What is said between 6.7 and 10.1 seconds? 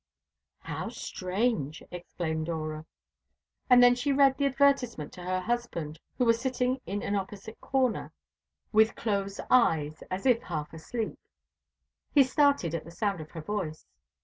in an opposite corner, with closed eyes,